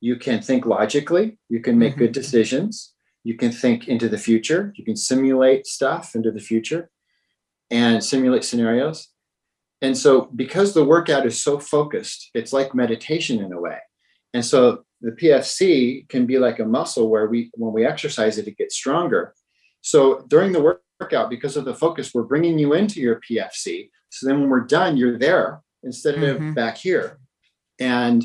[0.00, 2.00] you can think logically, you can make mm-hmm.
[2.00, 6.90] good decisions, you can think into the future, you can simulate stuff into the future
[7.70, 9.08] and simulate scenarios.
[9.82, 13.78] And so, because the workout is so focused, it's like meditation in a way.
[14.34, 18.46] And so, the PFC can be like a muscle where we, when we exercise it,
[18.46, 19.34] it gets stronger.
[19.80, 23.90] So, during the workout, because of the focus, we're bringing you into your PFC.
[24.10, 26.48] So then, when we're done, you're there instead mm-hmm.
[26.48, 27.18] of back here.
[27.78, 28.22] And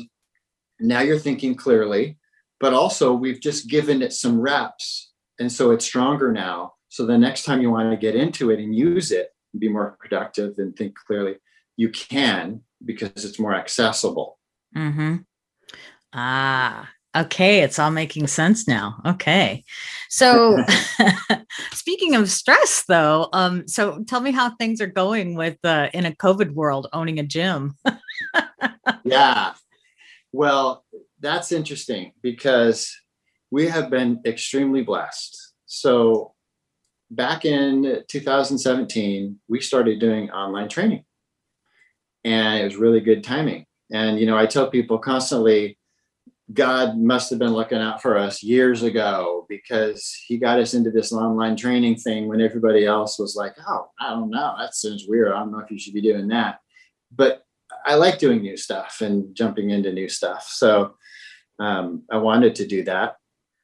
[0.78, 2.18] now you're thinking clearly,
[2.60, 5.12] but also we've just given it some reps.
[5.38, 6.74] And so, it's stronger now.
[6.90, 9.96] So, the next time you want to get into it and use it, be more
[9.98, 11.36] productive and think clearly,
[11.76, 14.38] you can because it's more accessible.
[14.76, 15.16] Mm-hmm.
[16.12, 17.60] Ah, okay.
[17.60, 19.00] It's all making sense now.
[19.04, 19.64] Okay.
[20.08, 20.62] So
[21.72, 26.06] speaking of stress though, um, so tell me how things are going with uh, in
[26.06, 27.76] a COVID world owning a gym.
[29.04, 29.52] yeah.
[30.32, 30.84] Well,
[31.20, 32.94] that's interesting because
[33.50, 35.54] we have been extremely blessed.
[35.66, 36.34] So
[37.10, 41.04] back in 2017, we started doing online training
[42.26, 43.64] and it was really good timing.
[43.92, 45.78] And you know, I tell people constantly,
[46.52, 50.90] God must have been looking out for us years ago because He got us into
[50.90, 55.06] this online training thing when everybody else was like, "Oh, I don't know, that sounds
[55.08, 55.32] weird.
[55.32, 56.58] I don't know if you should be doing that."
[57.14, 57.42] But
[57.84, 60.96] I like doing new stuff and jumping into new stuff, so
[61.60, 63.16] um, I wanted to do that,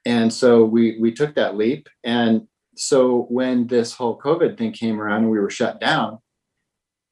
[0.05, 1.88] and so we we took that leap.
[2.05, 2.46] And
[2.77, 6.18] so when this whole COVID thing came around and we were shut down,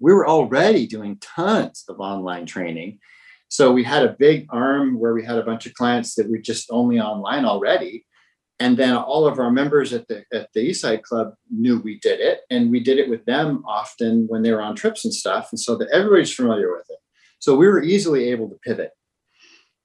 [0.01, 2.99] we were already doing tons of online training.
[3.49, 6.39] So we had a big arm where we had a bunch of clients that were
[6.39, 8.07] just only online already.
[8.59, 12.21] And then all of our members at the at the Eastside Club knew we did
[12.21, 15.49] it, and we did it with them often when they were on trips and stuff,
[15.51, 16.99] and so that everybody's familiar with it.
[17.39, 18.91] So we were easily able to pivot,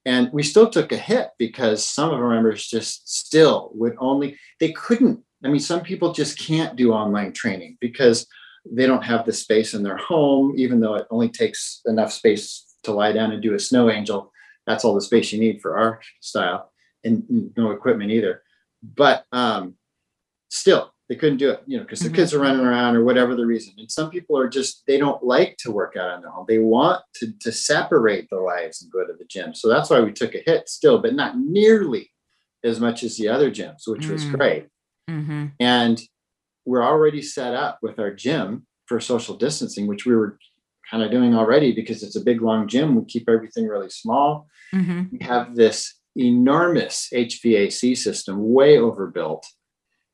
[0.03, 4.37] and we still took a hit because some of our members just still would only
[4.59, 8.27] they couldn't I mean, some people just can't do online training because
[8.71, 12.65] they don't have the space in their home, even though it only takes enough space
[12.83, 14.31] to lie down and do a snow angel.
[14.65, 16.71] That's all the space you need for our style,
[17.03, 18.41] and no equipment either.
[18.81, 19.75] But um,
[20.49, 22.11] still, they couldn't do it, you know, because mm-hmm.
[22.11, 23.75] the kids are running around or whatever the reason.
[23.77, 26.45] And some people are just they don't like to work out on their own.
[26.47, 29.53] They want to to separate their lives and go to the gym.
[29.53, 32.11] So that's why we took a hit still, but not nearly
[32.63, 34.13] as much as the other gyms, which mm-hmm.
[34.13, 34.67] was great.
[35.09, 35.45] Mm-hmm.
[35.59, 36.01] And
[36.65, 40.37] we're already set up with our gym for social distancing, which we were
[40.89, 42.95] kind of doing already because it's a big long gym.
[42.95, 44.47] We keep everything really small.
[44.73, 45.03] Mm-hmm.
[45.11, 49.45] We have this enormous HVAC system, way overbuilt.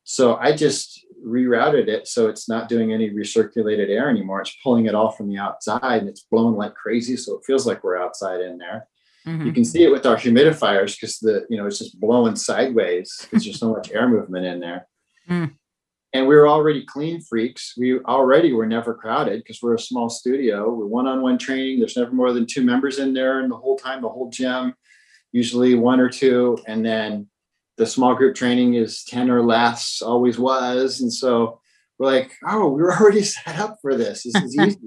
[0.04, 4.42] So I just rerouted it so it's not doing any recirculated air anymore.
[4.42, 7.16] It's pulling it all from the outside and it's blowing like crazy.
[7.16, 8.88] So it feels like we're outside in there.
[9.28, 9.46] Mm-hmm.
[9.46, 13.16] You can see it with our humidifiers because the you know it's just blowing sideways
[13.22, 14.88] because there's so much air movement in there.
[15.30, 15.54] Mm.
[16.14, 17.74] And we were already clean freaks.
[17.78, 20.70] We already were never crowded because we're a small studio.
[20.74, 21.80] We're one-on-one training.
[21.80, 24.74] There's never more than two members in there, and the whole time, the whole gym,
[25.32, 27.28] usually one or two, and then
[27.78, 31.00] the small group training is 10 or less, always was.
[31.00, 31.62] And so
[31.98, 34.24] we're like, oh, we are already set up for this.
[34.24, 34.80] This is easy.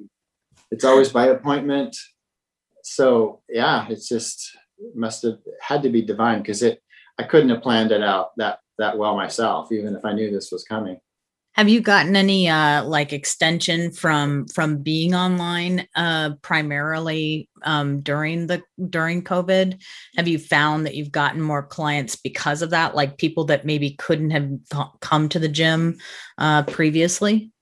[0.71, 1.97] it's always by appointment
[2.85, 4.57] so yeah, it's just
[4.95, 6.81] must have had to be divine because it
[7.19, 10.53] I couldn't have planned it out that that well myself, even if I knew this
[10.53, 10.99] was coming.
[11.55, 18.49] Have you gotten any uh, like extension from from being online uh, primarily um, during
[18.49, 19.81] the during COVID?
[20.17, 23.91] Have you found that you've gotten more clients because of that, like people that maybe
[23.91, 24.51] couldn't have
[25.01, 25.97] come to the gym
[26.39, 27.53] uh, previously?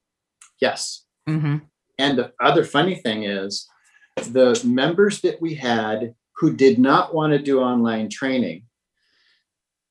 [0.59, 1.05] Yes.
[1.29, 1.59] Mm-hmm.
[1.99, 3.69] And the other funny thing is,
[4.17, 8.65] the members that we had who did not want to do online training,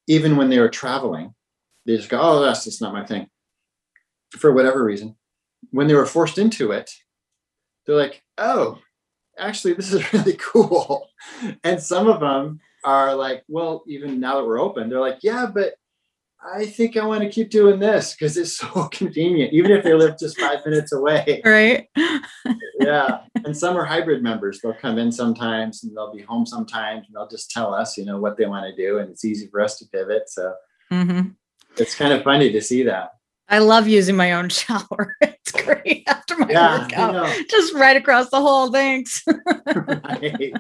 [0.07, 1.35] even when they were traveling,
[1.85, 3.27] they just go, oh, that's just not my thing
[4.37, 5.15] for whatever reason.
[5.71, 6.91] When they were forced into it,
[7.85, 8.79] they're like, oh,
[9.37, 11.07] actually, this is really cool.
[11.63, 15.45] And some of them are like, well, even now that we're open, they're like, yeah,
[15.45, 15.73] but
[16.43, 19.93] I think I want to keep doing this because it's so convenient, even if they
[19.93, 21.41] live just five minutes away.
[21.51, 21.87] Right.
[22.79, 23.21] yeah.
[23.45, 24.59] And some are hybrid members.
[24.61, 28.05] They'll come in sometimes and they'll be home sometimes and they'll just tell us, you
[28.05, 28.99] know, what they want to do.
[28.99, 30.29] And it's easy for us to pivot.
[30.29, 30.53] So
[30.91, 31.29] mm-hmm.
[31.77, 33.11] it's kind of funny to see that.
[33.51, 35.15] I love using my own shower.
[35.21, 37.35] It's great after my yeah, workout.
[37.49, 38.71] Just right across the hall.
[38.71, 39.23] Thanks.
[39.65, 40.53] right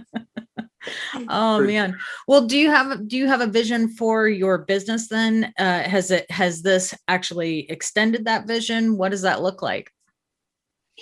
[1.29, 1.95] oh man
[2.27, 6.09] well do you have do you have a vision for your business then uh, has
[6.09, 9.91] it has this actually extended that vision what does that look like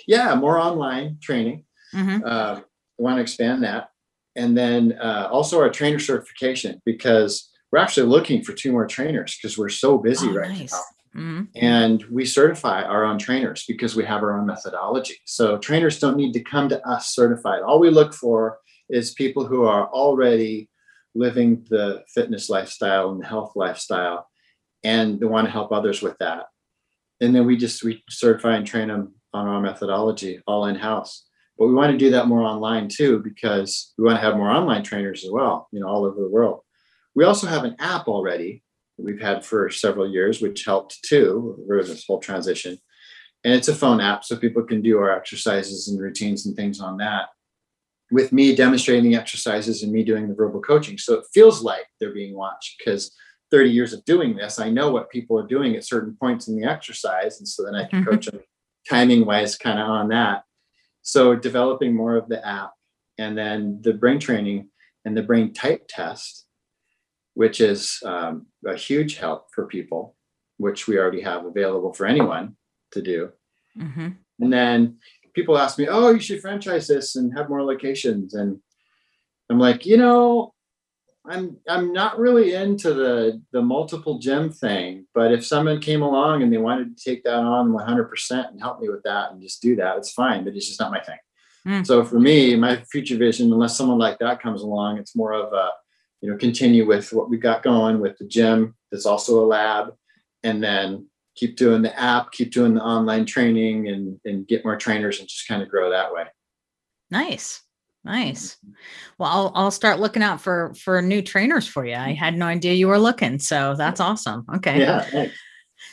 [0.06, 2.22] yeah more online training mm-hmm.
[2.26, 2.62] uh, i
[2.98, 3.88] want to expand that
[4.36, 9.38] and then uh, also our trainer certification because we're actually looking for two more trainers
[9.40, 10.72] because we're so busy oh, right nice.
[10.72, 10.80] now
[11.16, 11.42] Mm-hmm.
[11.56, 15.16] And we certify our own trainers because we have our own methodology.
[15.24, 17.62] So trainers don't need to come to us certified.
[17.62, 20.68] All we look for is people who are already
[21.14, 24.28] living the fitness lifestyle and the health lifestyle
[24.84, 26.46] and they want to help others with that
[27.20, 31.26] and then we just we certify and train them on our methodology all in house
[31.58, 34.50] but we want to do that more online too because we want to have more
[34.50, 36.60] online trainers as well you know all over the world
[37.14, 38.62] we also have an app already
[39.02, 42.78] we've had for several years which helped too for this whole transition
[43.44, 46.80] and it's a phone app so people can do our exercises and routines and things
[46.80, 47.28] on that
[48.10, 50.98] with me demonstrating the exercises and me doing the verbal coaching.
[50.98, 53.12] So it feels like they're being watched because
[53.50, 56.60] 30 years of doing this, I know what people are doing at certain points in
[56.60, 57.38] the exercise.
[57.38, 58.10] And so then I can mm-hmm.
[58.10, 58.40] coach them
[58.88, 60.42] timing wise kind of on that.
[61.02, 62.72] So developing more of the app
[63.18, 64.68] and then the brain training
[65.04, 66.46] and the brain type test,
[67.40, 70.14] which is um, a huge help for people,
[70.58, 72.54] which we already have available for anyone
[72.92, 73.30] to do.
[73.78, 74.08] Mm-hmm.
[74.40, 74.98] And then
[75.32, 78.60] people ask me, "Oh, you should franchise this and have more locations." And
[79.48, 80.52] I'm like, you know,
[81.24, 86.42] I'm I'm not really into the the multiple gym thing, but if someone came along
[86.42, 89.62] and they wanted to take that on 100% and help me with that and just
[89.62, 90.44] do that, it's fine.
[90.44, 91.22] But it's just not my thing.
[91.66, 91.86] Mm.
[91.86, 95.54] So for me, my future vision, unless someone like that comes along, it's more of
[95.54, 95.70] a
[96.20, 98.74] you know continue with what we got going with the gym.
[98.90, 99.94] That's also a lab,
[100.42, 104.76] and then keep doing the app, keep doing the online training and, and get more
[104.76, 106.24] trainers and just kind of grow that way.
[107.10, 107.62] Nice.
[108.04, 108.56] Nice.
[109.18, 111.94] Well, I'll, I'll start looking out for, for new trainers for you.
[111.94, 113.38] I had no idea you were looking.
[113.38, 114.46] So that's awesome.
[114.56, 114.80] Okay.
[114.80, 115.02] Yeah.
[115.02, 115.34] Thanks.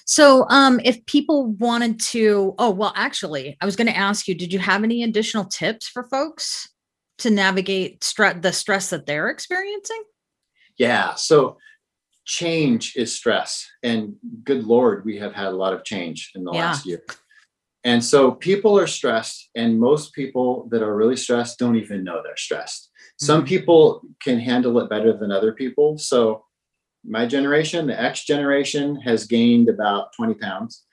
[0.05, 4.35] So, um, if people wanted to, oh, well, actually, I was going to ask you,
[4.35, 6.69] did you have any additional tips for folks
[7.19, 10.03] to navigate stre- the stress that they're experiencing?
[10.77, 11.15] Yeah.
[11.15, 11.57] So,
[12.25, 13.65] change is stress.
[13.83, 16.65] And good Lord, we have had a lot of change in the Yeah.
[16.65, 17.03] last year.
[17.85, 22.21] And so people are stressed, and most people that are really stressed don't even know
[22.21, 22.89] they're stressed.
[23.17, 23.47] Some Mhm.
[23.47, 25.97] people can handle it better than other people.
[25.97, 26.43] So
[27.05, 30.85] my generation, the X generation, has gained about 20 pounds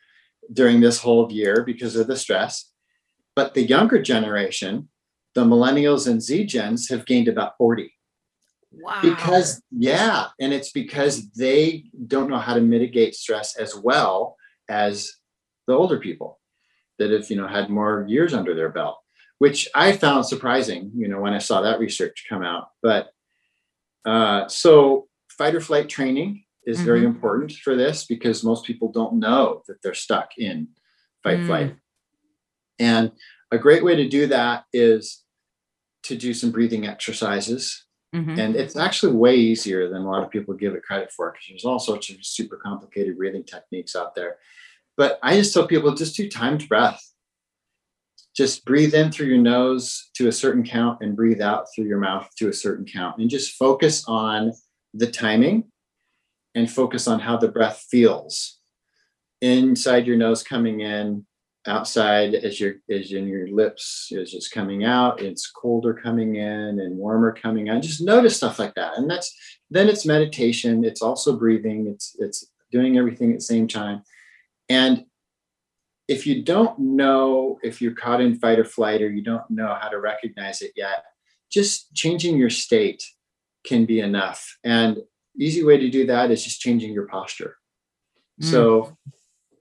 [0.52, 2.70] during this whole year because of the stress.
[3.34, 4.88] But the younger generation,
[5.34, 7.93] the millennials and Z gens, have gained about 40
[8.80, 9.00] Wow.
[9.02, 14.36] because yeah and it's because they don't know how to mitigate stress as well
[14.68, 15.12] as
[15.66, 16.38] the older people
[16.98, 18.98] that have you know had more years under their belt
[19.38, 23.08] which i found surprising you know when i saw that research come out but
[24.04, 27.06] uh, so fight or flight training is very Mhm.
[27.06, 30.68] important for this because most people don't know that they're stuck in
[31.22, 31.46] fight Mm.
[31.46, 31.76] flight
[32.78, 33.12] and
[33.50, 35.22] a great way to do that is
[36.02, 37.83] to do some breathing exercises
[38.14, 38.38] Mhm.
[38.38, 41.46] and it's actually way easier than a lot of people give it credit for because
[41.48, 44.38] there's all sorts of super complicated breathing techniques out there.
[44.96, 47.02] But I just tell people just do timed breath.
[48.36, 51.98] Just breathe in through your nose to a certain count and breathe out through your
[52.00, 53.18] mouth to a certain count.
[53.18, 54.52] And just focus on
[54.92, 55.70] the timing
[56.54, 58.58] and focus on how the breath feels
[59.40, 61.26] inside your nose coming in
[61.66, 66.80] outside as your as in your lips is it's coming out it's colder coming in
[66.80, 67.82] and warmer coming out.
[67.82, 68.98] Just notice stuff like that.
[68.98, 69.34] And that's
[69.70, 74.02] then it's meditation it's also breathing it's it's doing everything at the same time.
[74.68, 75.04] And
[76.06, 79.76] if you don't know if you're caught in fight or flight or you don't know
[79.80, 81.04] how to recognize it yet
[81.50, 83.04] just changing your state
[83.64, 84.58] can be enough.
[84.64, 84.98] And
[85.38, 87.56] easy way to do that is just changing your posture.
[88.42, 88.50] Mm.
[88.50, 88.96] so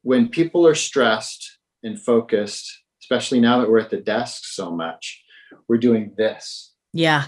[0.02, 1.53] when people are stressed
[1.84, 2.72] and focused,
[3.02, 5.24] especially now that we're at the desk so much,
[5.68, 6.74] we're doing this.
[6.94, 7.26] yeah.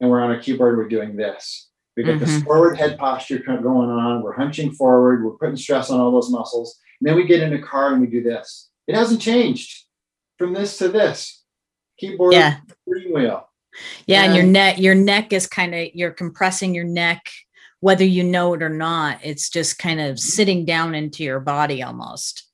[0.00, 1.70] And we're on a keyboard, we're doing this.
[1.96, 2.44] We get this Mhm.
[2.44, 4.22] forward head posture kind of going on.
[4.22, 5.24] We're hunching forward.
[5.24, 6.78] We're putting stress on all those muscles.
[7.00, 8.70] And then we get in a car and we do this.
[8.86, 9.86] It hasn't changed
[10.38, 11.42] from this to this.
[11.98, 12.60] Keyboard, Yeah.
[12.82, 13.48] steering wheel.
[14.06, 14.22] Yeah.
[14.22, 17.28] And your neck, your neck is kind of, you're compressing your neck,
[17.80, 19.18] whether you know it or not.
[19.24, 22.47] It's just kind of sitting down into your body almost.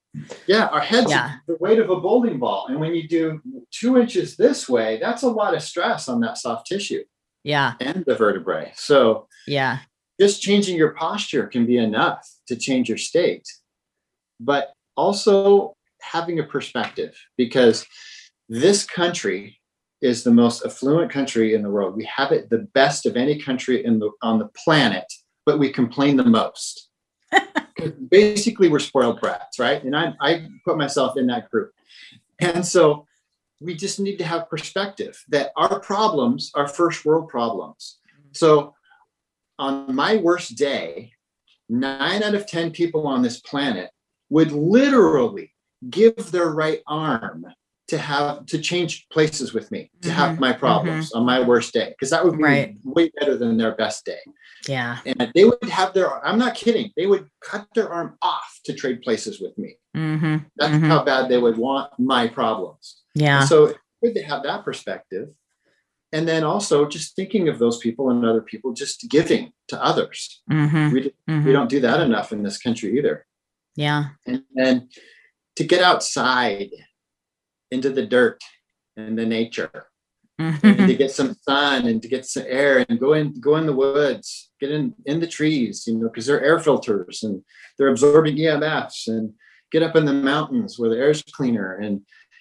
[0.47, 1.37] Yeah, our head's Yeah.
[1.47, 2.67] the weight of a bowling ball.
[2.69, 3.41] And when you do
[3.71, 7.05] two inches this way, that's a lot of stress on that soft tissue
[7.43, 7.75] Yeah.
[7.81, 8.73] and the vertebrae.
[8.77, 9.79] So Yeah.
[10.21, 13.47] just changing your posture can be enough to change your state
[14.41, 17.87] but also having a perspective because
[18.49, 19.61] this country
[20.03, 23.41] is the most affluent country in the world we have it the best of any
[23.41, 25.05] country in the on the planet
[25.47, 26.91] but we complain the most
[27.91, 29.83] basically we're spoiled brats right?
[29.83, 31.73] And I, I put myself in that group.
[32.41, 33.07] And so
[33.61, 37.99] we just need to have perspective that our problems are first world problems.
[38.33, 38.75] So
[39.59, 41.13] on my worst day,
[41.69, 43.91] nine out of 10 people on this planet
[44.29, 45.53] would literally
[45.91, 47.47] give their right arm
[47.95, 51.73] to have to change places with me to have Mhm, my problems on my worst
[51.73, 52.77] day because that would be Right.
[52.97, 54.23] way better than their best day
[54.67, 54.99] Yeah.
[55.07, 58.73] and they would have their i'm not kidding they would cut their arm off to
[58.83, 60.89] trade places with me hmm that's Mhm.
[60.93, 62.85] how bad they would want my problems
[63.15, 63.41] Yeah.
[63.41, 63.59] and so
[64.03, 65.27] good to have that perspective.
[66.17, 70.19] And then also just thinking of those people and other people, just giving to others.
[70.49, 71.01] hmm We,
[71.47, 73.17] we don't do that enough in this country either.
[73.87, 74.03] Yeah.
[74.27, 74.75] And then
[75.59, 76.71] to get outside
[77.71, 78.41] into the dirt
[78.97, 79.87] and the nature.
[80.39, 83.67] And to get some sun and to get some air and go in go in
[83.67, 87.41] the woods get in in the trees you know because they're air filters and
[87.79, 89.33] they're absorbing emfs and
[89.71, 92.01] get up in the mountains where the air's cleaner and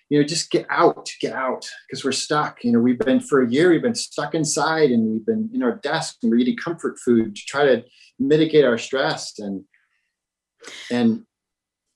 [0.10, 2.64] you know just get out get out because we're stuck.
[2.64, 5.64] You know we've been for a year we've been stuck inside and we've been in
[5.64, 7.84] our desk and we're eating comfort food to try to
[8.20, 9.64] mitigate our stress and
[10.92, 11.24] and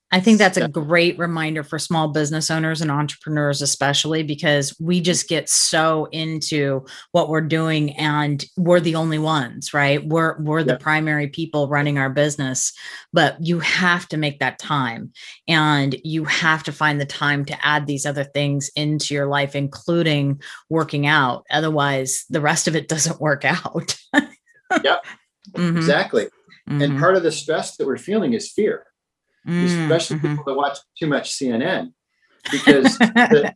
[0.09, 5.01] I think that's a great reminder for small business owners and entrepreneurs, especially because we
[5.01, 10.05] just get so into what we're doing and we're the only ones, right?
[10.07, 12.71] We're we're the primary people running our business,
[13.11, 15.11] but you have to make that time
[15.45, 19.55] and you have to find the time to add these other things into your life,
[19.55, 21.43] including working out.
[21.51, 23.95] Otherwise, the rest of it doesn't work out.
[24.83, 25.05] Yep.
[25.55, 26.27] Mhm, exactly
[26.67, 28.85] and mhm, part of the stress that we're feeling is fear
[29.47, 30.29] mm, especially mhm.
[30.29, 31.91] people that watch too much cnn
[32.51, 33.51] because the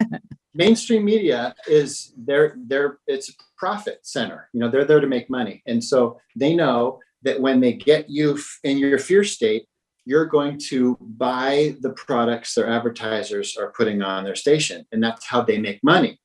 [0.54, 5.30] mainstream media is their their it's a profit center you know they're there to make
[5.30, 5.62] money.
[5.66, 9.66] And so they know that when they get you in your fear state
[10.04, 15.26] you're going to buy the products their advertisers are putting on their station and that's
[15.26, 16.20] how they make money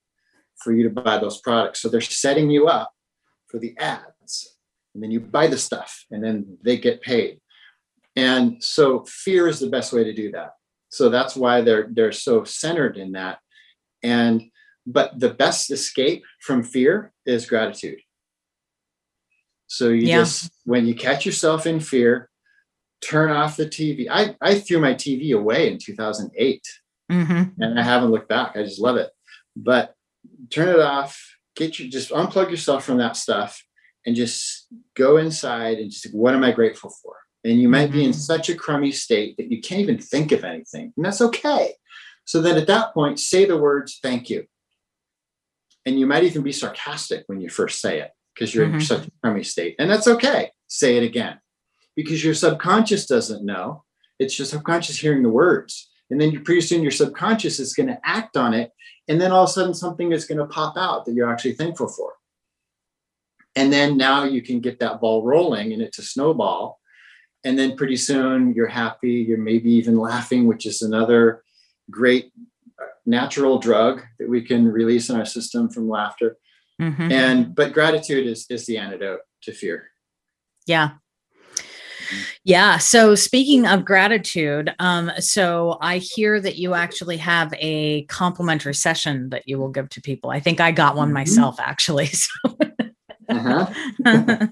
[0.57, 1.81] for you to buy those products.
[1.83, 2.91] So they're setting you up
[3.49, 4.57] for the ads
[4.95, 7.41] and then you buy the stuff and then they get paid
[8.17, 10.53] and so fear is the best way to do that.
[10.89, 13.39] So that's why they're they're so centered in that.
[14.03, 14.43] And
[14.87, 17.99] but the best escape from fear is gratitude.
[19.67, 20.19] So you yeah.
[20.19, 22.31] just when you catch yourself in fear
[23.03, 26.63] turn off the tv i i threw my tv away in 2008
[27.13, 27.63] mm-hmm.
[27.63, 28.57] and i haven't looked back.
[28.57, 29.11] I just love it.
[29.55, 29.95] But
[30.51, 31.21] turn it off
[31.57, 33.65] get you just unplug yourself from that stuff
[34.05, 37.17] and just go inside and just what am I grateful for?
[37.47, 37.99] And you might mm-hmm.
[37.99, 38.19] be in mm-hmm.
[38.19, 41.75] such a crummy state that you can't even think of anything, and that's okay.
[42.25, 44.47] So then at that point, say the words thank you.
[45.87, 48.77] And you might even be sarcastic when you first say it because you're mm-hmm.
[48.77, 49.77] in such a crummy state.
[49.79, 50.51] And that's okay.
[50.67, 51.39] Say it again
[51.95, 53.85] because your subconscious doesn't know.
[54.19, 55.89] It's your subconscious hearing the words.
[56.11, 58.73] And then you pretty soon your subconscious is going to act on it.
[59.07, 61.55] And then all of a sudden something is going to pop out that you're actually
[61.55, 62.15] thankful for.
[63.55, 66.81] And then now you can get that ball rolling and it's a snowball.
[67.45, 71.43] And then pretty soon you're happy, you're maybe even laughing, which is another
[71.91, 72.33] great
[72.81, 76.37] uh, natural drug that we can release in our system from laughter.
[76.81, 77.13] Mm-hmm.
[77.13, 79.91] And but gratitude is is the antidote to fear.
[80.67, 80.91] Yeah.
[82.45, 82.79] Yeah.
[82.79, 89.31] So speaking of gratitude, um, so I hear that you actually have a complimentary session
[89.31, 90.31] that you will give to people.
[90.31, 91.15] I think I got one mm-hmm.
[91.15, 92.11] myself actually.
[92.17, 92.57] So.
[93.29, 94.47] Uh-huh.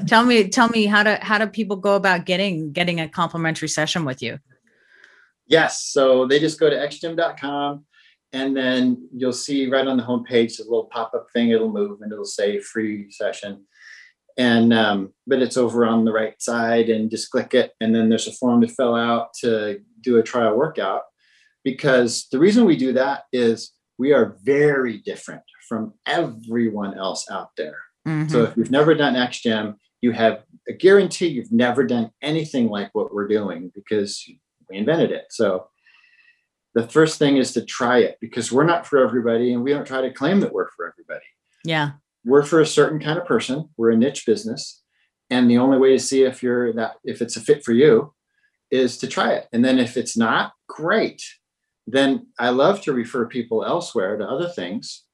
[0.06, 3.68] tell me, tell me how to how do people go about getting getting a complimentary
[3.68, 4.38] session with you?
[5.46, 7.84] Yes, so they just go to xgym.com
[8.32, 11.50] and then you'll see right on the homepage a little pop-up thing.
[11.50, 13.64] It'll move and it'll say free session.
[14.38, 17.72] And um, but it's over on the right side and just click it.
[17.80, 21.02] And then there's a form to fill out to do a trial workout.
[21.64, 27.50] Because the reason we do that is we are very different from everyone else out
[27.56, 27.76] there.
[28.06, 28.28] Mm-hmm.
[28.28, 32.90] So if you've never done XGym, you have a guarantee you've never done anything like
[32.92, 34.24] what we're doing because
[34.68, 35.26] we invented it.
[35.30, 35.68] So
[36.74, 39.86] the first thing is to try it because we're not for everybody and we don't
[39.86, 41.24] try to claim that we're for everybody.
[41.64, 41.92] Yeah.
[42.24, 43.68] We're for a certain kind of person.
[43.76, 44.82] We're a niche business.
[45.30, 48.12] And the only way to see if you're that if it's a fit for you
[48.70, 49.48] is to try it.
[49.52, 51.22] And then if it's not, great.
[51.86, 55.04] Then I love to refer people elsewhere to other things.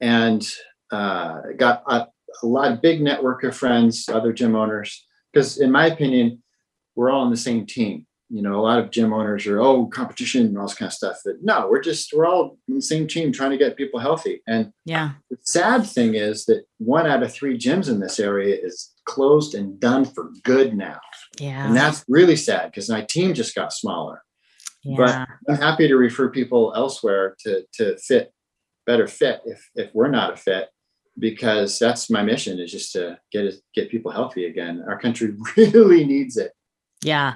[0.00, 0.46] And
[0.90, 2.06] uh, got a,
[2.42, 6.42] a lot of big network of friends, other gym owners, because in my opinion,
[6.94, 8.06] we're all on the same team.
[8.28, 10.94] You know, a lot of gym owners are, oh, competition and all this kind of
[10.94, 11.18] stuff.
[11.24, 14.42] But no, we're just, we're all in the same team trying to get people healthy.
[14.48, 18.56] And yeah, the sad thing is that one out of three gyms in this area
[18.60, 20.98] is closed and done for good now.
[21.38, 21.66] Yeah.
[21.68, 24.22] And that's really sad because my team just got smaller.
[24.82, 24.96] Yeah.
[24.96, 28.32] But I'm happy to refer people elsewhere to to fit
[28.86, 30.68] better fit if if we're not a fit
[31.18, 34.84] because that's my mission is just to get get people healthy again.
[34.86, 36.52] Our country really needs it.
[37.02, 37.34] Yeah.